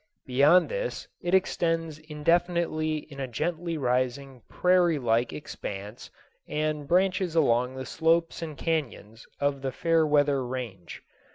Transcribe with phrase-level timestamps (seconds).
[0.25, 6.09] Beyond this it extends indefinitely in a gently rising prairie like expanse,
[6.47, 11.03] and branches along the slopes and cañons of the Fairweather Range.